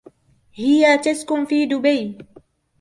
[0.53, 2.17] هي تسكن في دبي.